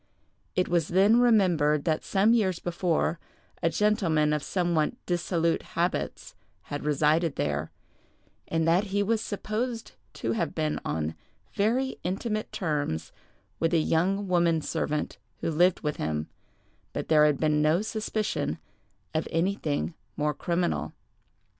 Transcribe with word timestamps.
It 0.55 0.67
was 0.67 0.87
then 0.87 1.19
remembered 1.19 1.83
that 1.85 2.03
some 2.03 2.33
years 2.33 2.57
before 2.57 3.19
a 3.61 3.69
gentleman 3.69 4.33
of 4.33 4.41
somewhat 4.41 4.93
dissolute 5.05 5.61
habits 5.77 6.33
had 6.63 6.83
resided 6.83 7.35
there, 7.35 7.69
and 8.47 8.67
that 8.67 8.85
he 8.85 9.03
was 9.03 9.21
supposed 9.21 9.91
to 10.13 10.31
have 10.31 10.55
been 10.55 10.81
on 10.83 11.13
very 11.53 11.99
intimate 12.03 12.51
terms 12.51 13.11
with 13.59 13.75
a 13.75 13.77
young 13.77 14.27
woman 14.27 14.59
servant 14.63 15.19
who 15.41 15.51
lived 15.51 15.81
with 15.81 15.97
him, 15.97 16.27
but 16.93 17.07
there 17.07 17.27
had 17.27 17.39
been 17.39 17.61
no 17.61 17.83
suspicion 17.83 18.57
of 19.13 19.27
anything 19.31 19.93
more 20.17 20.33
criminal. 20.33 20.93